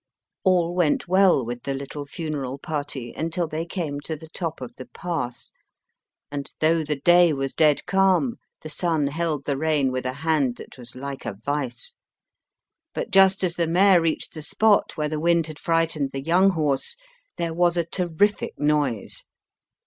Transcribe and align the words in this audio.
All 0.43 0.73
went 0.73 1.07
well 1.07 1.45
with 1.45 1.61
the 1.61 1.75
little 1.75 2.07
funeral 2.07 2.57
party 2.57 3.13
until 3.15 3.47
they 3.47 3.67
came 3.67 3.99
to 3.99 4.15
the 4.15 4.29
top 4.29 4.59
of 4.59 4.73
the 4.77 4.87
pass, 4.87 5.51
and 6.31 6.51
though 6.59 6.83
the 6.83 6.95
day 6.95 7.33
was 7.33 7.53
dead 7.53 7.85
calm 7.85 8.37
the 8.61 8.69
son 8.69 9.05
held 9.05 9.45
the 9.45 9.57
rein 9.59 9.91
with 9.91 10.07
a 10.07 10.13
hand 10.25 10.55
that 10.55 10.75
was 10.75 10.95
like 10.95 11.23
a 11.23 11.35
vice. 11.35 11.93
But 12.95 13.11
just 13.11 13.43
as 13.43 13.57
the 13.57 13.67
mare 13.67 14.01
reached 14.01 14.33
the 14.33 14.41
spot 14.41 14.93
where 14.97 15.07
the 15.09 15.19
wind 15.19 15.45
had 15.45 15.59
frightened 15.59 16.09
HALL 16.13 16.19
CAINE 16.19 16.23
61 16.23 16.23
the 16.41 16.45
young 16.47 16.49
horse, 16.55 16.97
there 17.37 17.53
was 17.53 17.77
a 17.77 17.85
terrific 17.85 18.57
noise. 18.57 19.25